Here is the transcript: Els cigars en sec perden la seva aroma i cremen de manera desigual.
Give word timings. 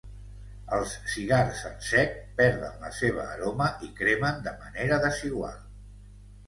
Els 0.77 0.95
cigars 1.15 1.59
en 1.71 1.75
sec 1.89 2.17
perden 2.41 2.81
la 2.87 2.91
seva 3.03 3.29
aroma 3.37 3.71
i 3.91 3.95
cremen 4.01 4.43
de 4.51 4.59
manera 4.65 5.03
desigual. 5.09 5.67